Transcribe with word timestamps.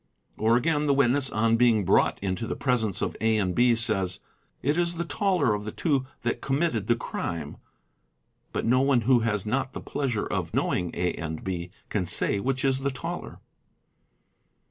Or 0.35 0.57
again 0.57 0.87
the 0.87 0.95
witness 0.95 1.29
on 1.29 1.57
being 1.57 1.85
brought 1.85 2.17
into 2.23 2.47
the 2.47 2.55
presence 2.55 3.03
of 3.03 3.15
A 3.21 3.43
& 3.51 3.51
B 3.53 3.75
says 3.75 4.19
"It 4.63 4.75
is 4.75 4.95
the 4.95 5.05
taller 5.05 5.53
of 5.53 5.63
the 5.63 5.71
two 5.71 5.99
2 5.99 6.05
that 6.23 6.41
committed 6.41 6.87
the 6.87 6.95
crime,' 6.95 7.57
but 8.51 8.65
no 8.65 8.81
one 8.81 9.01
who 9.01 9.19
has 9.19 9.45
not 9.45 9.73
the 9.73 9.79
pleasure 9.79 10.25
of 10.25 10.47
i 10.47 10.49
knowing 10.55 10.89
A 10.95 11.13
& 11.29 11.43
B 11.43 11.69
can 11.89 12.07
say 12.07 12.39
which 12.39 12.65
is 12.65 12.79
the 12.79 12.89
taller. 12.89 13.41